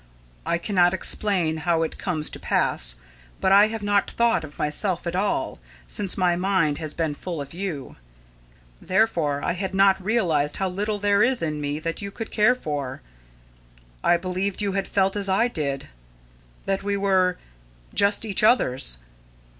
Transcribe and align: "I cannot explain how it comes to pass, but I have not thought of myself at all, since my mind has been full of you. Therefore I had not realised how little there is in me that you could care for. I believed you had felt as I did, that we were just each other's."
"I 0.47 0.57
cannot 0.57 0.95
explain 0.95 1.57
how 1.57 1.83
it 1.83 1.99
comes 1.99 2.31
to 2.31 2.39
pass, 2.39 2.95
but 3.39 3.51
I 3.51 3.67
have 3.67 3.83
not 3.83 4.09
thought 4.09 4.43
of 4.43 4.57
myself 4.57 5.05
at 5.05 5.15
all, 5.15 5.59
since 5.85 6.17
my 6.17 6.35
mind 6.35 6.79
has 6.79 6.95
been 6.95 7.13
full 7.13 7.39
of 7.39 7.53
you. 7.53 7.97
Therefore 8.81 9.43
I 9.43 9.51
had 9.51 9.75
not 9.75 10.03
realised 10.03 10.57
how 10.57 10.69
little 10.69 10.97
there 10.97 11.21
is 11.21 11.43
in 11.43 11.61
me 11.61 11.77
that 11.81 12.01
you 12.01 12.09
could 12.09 12.31
care 12.31 12.55
for. 12.55 13.03
I 14.03 14.17
believed 14.17 14.59
you 14.59 14.71
had 14.71 14.87
felt 14.87 15.15
as 15.15 15.29
I 15.29 15.47
did, 15.47 15.87
that 16.65 16.81
we 16.81 16.97
were 16.97 17.37
just 17.93 18.25
each 18.25 18.41
other's." 18.41 18.97